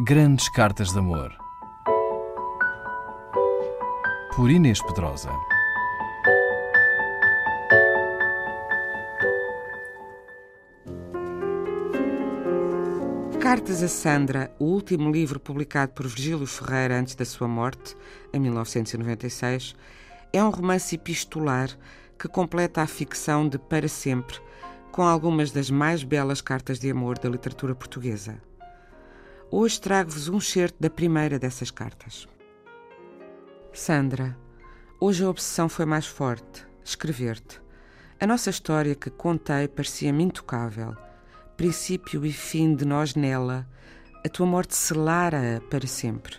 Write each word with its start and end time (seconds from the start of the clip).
Grandes 0.00 0.48
Cartas 0.48 0.90
de 0.90 0.98
Amor. 0.98 1.30
Por 4.34 4.50
Inês 4.50 4.80
Pedrosa. 4.80 5.28
Cartas 13.38 13.82
a 13.82 13.88
Sandra, 13.88 14.50
o 14.58 14.64
último 14.64 15.12
livro 15.12 15.38
publicado 15.38 15.92
por 15.92 16.06
Virgílio 16.06 16.46
Ferreira 16.46 16.98
antes 16.98 17.14
da 17.14 17.26
sua 17.26 17.46
morte, 17.46 17.94
em 18.32 18.40
1996, 18.40 19.76
é 20.32 20.42
um 20.42 20.48
romance 20.48 20.94
epistolar 20.94 21.68
que 22.18 22.28
completa 22.28 22.80
a 22.80 22.86
ficção 22.86 23.46
de 23.46 23.58
Para 23.58 23.88
Sempre, 23.88 24.40
com 24.90 25.02
algumas 25.02 25.52
das 25.52 25.70
mais 25.70 26.02
belas 26.02 26.40
cartas 26.40 26.80
de 26.80 26.90
amor 26.90 27.18
da 27.18 27.28
literatura 27.28 27.74
portuguesa. 27.74 28.40
Hoje 29.54 29.78
trago-vos 29.78 30.30
um 30.30 30.40
certo 30.40 30.76
da 30.80 30.88
primeira 30.88 31.38
dessas 31.38 31.70
cartas. 31.70 32.26
Sandra, 33.70 34.34
hoje 34.98 35.22
a 35.22 35.28
obsessão 35.28 35.68
foi 35.68 35.84
mais 35.84 36.06
forte, 36.06 36.66
escrever-te. 36.82 37.60
A 38.18 38.26
nossa 38.26 38.48
história 38.48 38.94
que 38.94 39.10
contei 39.10 39.68
parecia-me 39.68 40.24
intocável, 40.24 40.96
princípio 41.54 42.24
e 42.24 42.32
fim 42.32 42.74
de 42.74 42.86
nós 42.86 43.14
nela, 43.14 43.68
a 44.24 44.28
tua 44.30 44.46
morte 44.46 44.74
selara-a 44.74 45.60
para 45.60 45.86
sempre. 45.86 46.38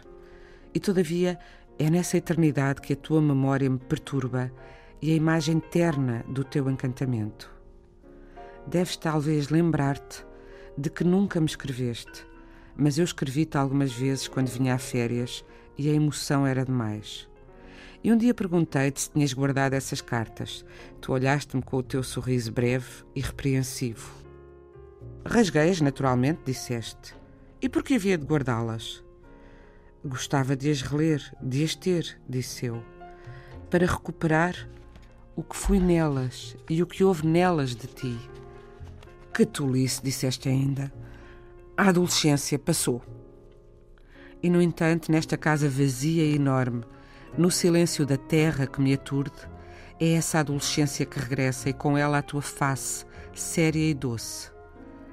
E 0.74 0.80
todavia 0.80 1.38
é 1.78 1.92
nessa 1.92 2.18
eternidade 2.18 2.82
que 2.82 2.94
a 2.94 2.98
tua 2.98 3.22
memória 3.22 3.70
me 3.70 3.78
perturba 3.78 4.52
e 5.00 5.12
a 5.12 5.16
imagem 5.16 5.60
terna 5.60 6.26
do 6.28 6.44
teu 6.44 6.68
encantamento. 6.68 7.48
Deves 8.66 8.98
talvez 8.98 9.50
lembrar-te 9.50 10.26
de 10.76 10.90
que 10.90 11.04
nunca 11.04 11.40
me 11.40 11.46
escreveste, 11.46 12.33
mas 12.76 12.98
eu 12.98 13.04
escrevi-te 13.04 13.58
algumas 13.58 13.92
vezes 13.94 14.28
quando 14.28 14.48
vinha 14.48 14.74
a 14.74 14.78
férias 14.78 15.46
e 15.78 15.90
a 15.90 15.94
emoção 15.94 16.46
era 16.46 16.66
demais. 16.66 17.28
E 18.04 18.12
um 18.12 18.18
dia 18.18 18.34
perguntei-te 18.34 19.02
se 19.02 19.12
tinhas 19.12 19.32
guardado 19.32 19.74
essas 19.74 20.02
cartas. 20.02 20.66
Tu 21.00 21.12
olhaste-me 21.12 21.64
com 21.64 21.78
o 21.78 21.84
teu 21.84 22.04
sorriso 22.04 22.52
breve 22.52 23.06
e 23.16 23.22
repreensivo. 23.22 24.12
Rasguei-as, 25.26 25.80
naturalmente, 25.80 26.42
disseste. 26.46 27.16
E 27.62 27.70
por 27.70 27.82
que 27.82 27.96
havia 27.96 28.18
de 28.18 28.26
guardá-las? 28.26 29.02
Gostava 30.04 30.54
de 30.54 30.70
as 30.70 30.82
reler, 30.82 31.24
de 31.42 31.64
as 31.64 31.76
ter, 31.76 32.20
disse 32.28 32.66
eu, 32.66 32.84
para 33.70 33.86
recuperar 33.86 34.70
o 35.34 35.42
que 35.42 35.56
fui 35.56 35.80
nelas 35.80 36.58
e 36.70 36.84
o 36.84 36.86
que 36.86 37.06
houve 37.06 37.26
nelas 37.26 37.74
de 37.74 37.88
ti. 37.88 38.20
Que 39.34 39.46
tolice, 39.46 40.04
disseste 40.04 40.50
ainda. 40.50 40.92
A 41.76 41.90
adolescência 41.90 42.60
passou. 42.60 43.02
E, 44.44 44.50
no 44.50 44.62
entanto, 44.62 45.12
nesta 45.12 45.36
casa 45.36 45.68
vazia 45.68 46.24
e 46.24 46.36
enorme, 46.36 46.84
no 47.36 47.50
silêncio 47.50 48.06
da 48.06 48.16
terra 48.16 48.68
que 48.68 48.80
me 48.80 48.94
aturde, 48.94 49.50
é 50.00 50.14
essa 50.14 50.40
adolescência 50.40 51.04
que 51.04 51.18
regressa 51.18 51.70
e 51.70 51.74
com 51.74 51.98
ela 51.98 52.20
a 52.20 52.22
tua 52.22 52.44
face, 52.44 53.06
séria 53.34 53.90
e 53.90 53.92
doce. 53.92 54.52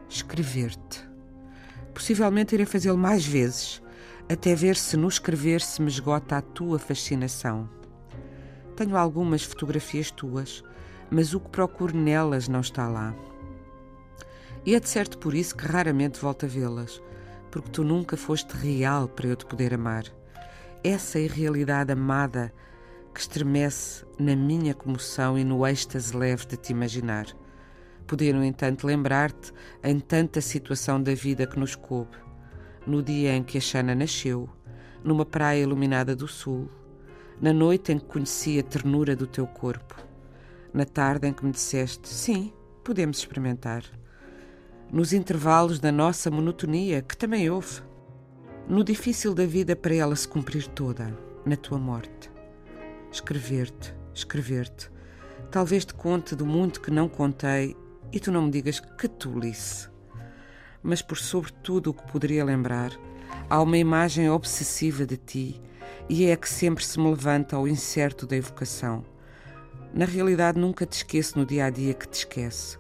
Escrever-te. 0.07 1.09
Possivelmente 1.95 2.55
irei 2.55 2.67
fazê-lo 2.67 2.99
mais 2.99 3.25
vezes, 3.25 3.83
até 4.29 4.55
ver 4.55 4.77
se 4.77 4.99
no 4.99 5.09
escrever 5.09 5.63
se 5.63 5.81
me 5.81 5.89
esgota 5.89 6.37
a 6.37 6.43
tua 6.43 6.79
fascinação. 6.79 7.71
Tenho 8.77 8.99
algumas 8.99 9.43
fotografias 9.43 10.11
tuas, 10.11 10.63
mas 11.11 11.33
o 11.33 11.41
que 11.41 11.49
procuro 11.49 11.97
nelas 11.97 12.49
não 12.49 12.61
está 12.61 12.87
lá. 12.87 13.15
E 14.65 14.75
é 14.75 14.81
de 14.81 14.89
certo 14.89 15.17
por 15.17 15.35
isso 15.35 15.57
que 15.57 15.67
raramente 15.67 16.21
volto 16.21 16.45
a 16.45 16.49
vê-las, 16.49 17.03
porque 17.51 17.71
tu 17.71 17.83
nunca 17.83 18.17
foste 18.17 18.53
real 18.53 19.09
para 19.09 19.29
eu 19.29 19.37
te 19.37 19.47
poder 19.47 19.73
amar. 19.73 20.05
Essa 20.85 21.19
irrealidade 21.19 21.93
amada 21.93 22.53
que 23.15 23.21
estremece 23.21 24.05
na 24.19 24.37
minha 24.37 24.75
comoção 24.75 25.39
e 25.39 25.45
no 25.45 25.67
êxtase 25.67 26.15
leve 26.15 26.47
de 26.47 26.57
te 26.59 26.73
imaginar. 26.73 27.27
Podia, 28.07 28.35
no 28.35 28.45
entanto, 28.45 28.87
lembrar-te 28.87 29.53
em 29.83 29.99
tanta 29.99 30.41
situação 30.41 31.03
da 31.03 31.15
vida 31.15 31.47
que 31.47 31.59
nos 31.59 31.75
coube. 31.75 32.17
No 32.87 33.03
dia 33.03 33.35
em 33.35 33.43
que 33.43 33.57
a 33.57 33.61
Xana 33.61 33.95
nasceu, 33.95 34.49
numa 35.03 35.25
praia 35.25 35.63
iluminada 35.63 36.15
do 36.15 36.29
sul, 36.29 36.69
na 37.41 37.53
noite 37.53 37.93
em 37.93 37.99
que 37.99 38.07
conheci 38.07 38.59
a 38.59 38.63
ternura 38.63 39.17
do 39.17 39.27
teu 39.27 39.47
corpo, 39.47 39.97
na 40.73 40.85
tarde 40.85 41.29
em 41.29 41.33
que 41.33 41.45
me 41.45 41.53
disseste: 41.53 42.09
sim, 42.09 42.53
podemos 42.85 43.19
experimentar 43.19 44.00
nos 44.93 45.13
intervalos 45.13 45.79
da 45.79 45.93
nossa 45.93 46.31
monotonia, 46.31 47.01
que 47.01 47.17
também 47.17 47.49
houve, 47.49 47.81
no 48.69 48.83
difícil 48.83 49.35
da 49.35 49.47
vida 49.47 49.77
para 49.77 49.95
ela 49.95 50.17
se 50.17 50.27
cumprir 50.27 50.67
toda, 50.67 51.17
na 51.47 51.57
tua 51.57 51.79
morte. 51.79 52.31
Escrever-te, 53.11 53.95
escrever-te. 54.13 54.91
Talvez 55.51 55.85
te 55.85 55.95
conte 55.95 56.35
do 56.35 56.45
muito 56.45 56.81
que 56.81 56.91
não 56.91 57.09
contei 57.09 57.77
e 58.13 58.19
tu 58.19 58.33
não 58.33 58.43
me 58.43 58.51
digas 58.51 58.81
que 58.81 59.07
tolice. 59.07 59.89
Mas 60.83 61.01
por 61.03 61.19
sobre 61.19 61.53
tudo 61.53 61.91
o 61.91 61.95
que 61.95 62.11
poderia 62.11 62.45
lembrar, 62.45 62.91
há 63.49 63.63
uma 63.63 63.79
imagem 63.79 64.29
obsessiva 64.29 65.07
de 65.07 65.17
ti 65.17 65.61
e 66.09 66.25
é 66.25 66.33
a 66.33 66.37
que 66.37 66.49
sempre 66.49 66.85
se 66.85 66.99
me 66.99 67.09
levanta 67.09 67.55
ao 67.55 67.69
incerto 67.69 68.27
da 68.27 68.37
evocação. 68.37 69.05
Na 69.95 70.05
realidade, 70.05 70.59
nunca 70.59 70.85
te 70.85 70.95
esqueço 70.95 71.39
no 71.39 71.47
dia 71.47 71.67
a 71.67 71.71
dia 71.71 71.95
que 71.95 72.09
te 72.09 72.15
esquece 72.15 72.80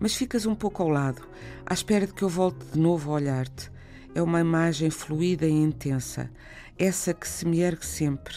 mas 0.00 0.14
ficas 0.14 0.46
um 0.46 0.54
pouco 0.54 0.82
ao 0.82 0.88
lado, 0.88 1.22
à 1.66 1.74
espera 1.74 2.06
de 2.06 2.14
que 2.14 2.22
eu 2.22 2.28
volte 2.28 2.64
de 2.72 2.78
novo 2.78 3.10
a 3.10 3.14
olhar-te. 3.14 3.70
É 4.14 4.22
uma 4.22 4.40
imagem 4.40 4.90
fluida 4.90 5.46
e 5.46 5.52
intensa, 5.52 6.30
essa 6.78 7.12
que 7.14 7.28
se 7.28 7.46
me 7.46 7.60
ergue 7.60 7.84
sempre. 7.84 8.34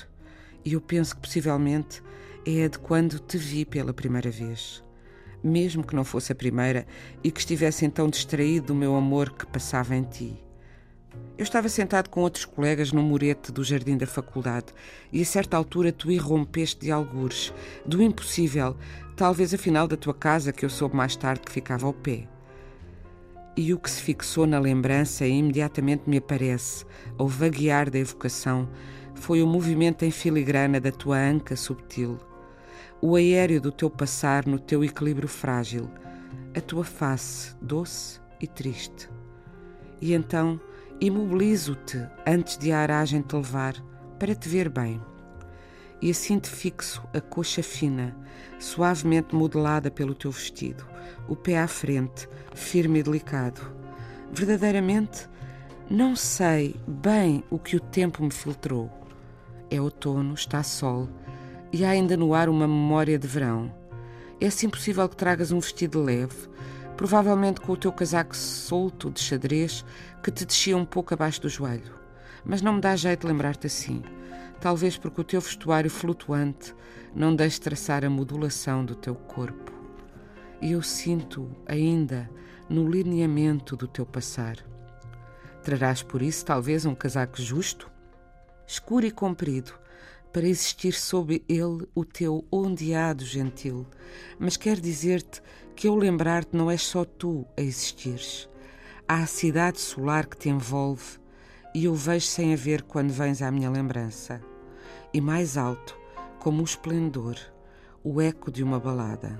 E 0.66 0.74
eu 0.74 0.82
penso 0.82 1.16
que 1.16 1.22
possivelmente 1.22 2.04
é 2.46 2.66
a 2.66 2.68
de 2.68 2.78
quando 2.78 3.18
te 3.18 3.38
vi 3.38 3.66
pela 3.66 3.94
primeira 3.94 4.30
vez. 4.30 4.84
Mesmo 5.42 5.84
que 5.84 5.96
não 5.96 6.04
fosse 6.04 6.32
a 6.32 6.36
primeira 6.36 6.86
e 7.24 7.32
que 7.32 7.40
estivesse 7.40 7.86
então 7.86 8.10
distraído 8.10 8.68
do 8.68 8.76
meu 8.76 8.96
amor 8.96 9.32
que 9.32 9.46
passava 9.46 9.96
em 9.96 10.04
ti. 10.04 10.38
Eu 11.38 11.44
estava 11.44 11.68
sentado 11.68 12.10
com 12.10 12.22
outros 12.22 12.46
colegas 12.46 12.92
no 12.92 13.02
murete 13.02 13.52
do 13.52 13.64
jardim 13.64 13.98
da 13.98 14.06
faculdade 14.06 14.68
e 15.12 15.22
a 15.22 15.26
certa 15.26 15.58
altura 15.58 15.92
tu 15.92 16.12
irrompeste 16.12 16.82
de 16.82 16.92
algures, 16.92 17.52
do 17.86 18.02
impossível, 18.04 18.78
talvez 19.16 19.54
afinal 19.54 19.88
da 19.88 19.98
tua 19.98 20.14
casa 20.14 20.54
que 20.54 20.64
eu 20.64 20.70
soube 20.70 20.96
mais 20.96 21.16
tarde 21.16 21.42
que 21.42 21.52
ficava 21.52 21.88
ao 21.88 21.94
pé. 21.94 22.28
E 23.58 23.74
o 23.74 23.80
que 23.80 23.90
se 23.90 24.02
fixou 24.02 24.48
na 24.48 24.60
lembrança 24.60 25.26
e 25.26 25.32
imediatamente 25.32 26.04
me 26.08 26.18
aparece, 26.18 26.86
ao 27.18 27.28
vaguear 27.28 27.90
da 27.90 28.00
evocação, 28.00 28.70
foi 29.16 29.42
o 29.42 29.48
movimento 29.48 30.04
em 30.06 30.12
filigrana 30.12 30.80
da 30.80 30.92
tua 30.92 31.18
anca 31.18 31.56
subtil, 31.56 32.18
o 33.02 33.16
aéreo 33.16 33.60
do 33.60 33.72
teu 33.72 33.90
passar 33.90 34.46
no 34.46 34.60
teu 34.60 34.84
equilíbrio 34.84 35.28
frágil, 35.28 35.90
a 36.56 36.62
tua 36.62 36.84
face 36.84 37.56
doce 37.62 38.20
e 38.40 38.48
triste. 38.48 39.10
E 40.02 40.14
então 40.14 40.60
Imobilizo-te 41.04 42.08
antes 42.26 42.58
de 42.58 42.72
a 42.72 42.80
aragem 42.80 43.22
te 43.22 43.36
levar, 43.36 43.76
para 44.18 44.34
te 44.34 44.48
ver 44.48 44.70
bem. 44.70 45.02
E 46.02 46.10
assim 46.10 46.40
te 46.40 46.50
fixo 46.50 47.04
a 47.14 47.20
coxa 47.20 47.62
fina, 47.62 48.16
suavemente 48.58 49.36
modelada 49.36 49.92
pelo 49.92 50.16
teu 50.16 50.32
vestido, 50.32 50.88
o 51.28 51.36
pé 51.36 51.60
à 51.60 51.68
frente, 51.68 52.30
firme 52.56 53.00
e 53.00 53.04
delicado. 53.04 53.60
Verdadeiramente, 54.32 55.28
não 55.90 56.16
sei 56.16 56.74
bem 56.88 57.44
o 57.50 57.60
que 57.60 57.76
o 57.76 57.82
tempo 57.82 58.24
me 58.24 58.32
filtrou. 58.32 58.90
É 59.70 59.82
outono, 59.82 60.34
está 60.34 60.64
sol, 60.64 61.10
e 61.74 61.84
há 61.84 61.90
ainda 61.90 62.16
no 62.16 62.34
ar 62.34 62.48
uma 62.48 62.66
memória 62.66 63.20
de 63.20 63.28
verão. 63.28 63.70
É 64.40 64.48
assim 64.48 64.70
possível 64.70 65.10
que 65.10 65.18
tragas 65.18 65.52
um 65.52 65.60
vestido 65.60 66.02
leve, 66.02 66.48
provavelmente 66.96 67.62
com 67.62 67.72
o 67.72 67.78
teu 67.78 67.92
casaco 67.92 68.36
solto 68.36 69.10
de 69.10 69.20
xadrez 69.20 69.84
que 70.22 70.32
te 70.32 70.46
descia 70.46 70.78
um 70.78 70.86
pouco 70.86 71.14
abaixo 71.14 71.42
do 71.42 71.50
joelho. 71.50 71.96
Mas 72.46 72.62
não 72.62 72.74
me 72.74 72.82
dá 72.82 72.96
jeito 72.96 73.28
lembrar-te 73.28 73.68
assim, 73.68 74.04
talvez 74.60 74.98
porque 74.98 75.22
o 75.22 75.24
teu 75.24 75.42
vestuário 75.42 75.90
flutuante 75.90 76.76
não 77.16 77.36
deixe 77.36 77.60
traçar 77.60 78.04
a 78.04 78.10
modulação 78.10 78.84
do 78.86 78.96
teu 78.96 79.16
corpo. 79.16 79.72
E 80.62 80.72
eu 80.72 80.82
sinto 80.82 81.50
ainda 81.66 82.30
no 82.70 82.90
lineamento 82.90 83.76
do 83.76 83.88
teu 83.88 84.06
passar. 84.06 84.58
Trarás 85.62 86.04
por 86.04 86.22
isso 86.22 86.46
talvez 86.46 86.86
um 86.86 86.96
casaco 86.96 87.42
justo, 87.42 87.90
escuro 88.66 89.06
e 89.06 89.12
comprido, 89.12 89.74
para 90.34 90.48
existir 90.48 90.94
sob 90.94 91.44
ele 91.48 91.88
o 91.94 92.04
teu 92.04 92.44
ondeado 92.52 93.24
gentil, 93.24 93.86
mas 94.40 94.58
quer 94.58 94.80
dizer-te 94.80 95.42
que 95.76 95.88
ao 95.88 95.96
lembrar-te 95.96 96.58
não 96.58 96.72
és 96.72 96.82
só 96.82 97.06
tu 97.06 97.46
a 97.56 97.62
existires. 97.62 98.50
Há 99.08 99.18
a 99.18 99.28
cidade 99.28 99.80
solar 99.80 100.26
que 100.26 100.36
te 100.36 100.50
envolve 100.50 101.20
e 101.76 101.86
eu 101.86 101.94
vejo 101.94 102.26
sem 102.26 102.52
haver 102.52 102.82
quando 102.82 103.12
vens 103.12 103.44
à 103.44 103.52
minha 103.52 103.70
lembrança. 103.70 104.42
E 105.14 105.22
mais 105.22 105.56
alto, 105.56 105.96
como 106.40 106.62
o 106.62 106.66
esplendor, 106.66 107.38
o 108.04 108.20
eco 108.20 108.52
de 108.52 108.64
uma 108.64 108.80
balada. 108.80 109.40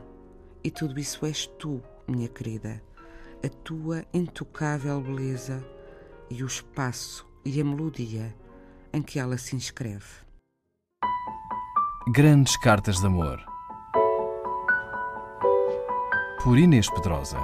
E 0.64 0.70
tudo 0.70 1.00
isso 1.00 1.26
és 1.26 1.48
tu, 1.58 1.82
minha 2.08 2.28
querida, 2.28 2.82
a 3.44 3.50
tua 3.50 4.06
intocável 4.14 5.02
beleza 5.02 5.66
e 6.30 6.44
o 6.44 6.48
espaço 6.48 7.28
e 7.44 7.60
a 7.60 7.66
melodia 7.66 8.34
em 8.94 9.02
que 9.02 9.18
ela 9.18 9.38
se 9.38 9.56
inscreve. 9.56 10.23
Grandes 12.08 12.58
Cartas 12.58 13.00
de 13.00 13.06
Amor. 13.06 13.40
Por 16.44 16.60
Inês 16.60 16.90
Pedrosa. 16.90 17.40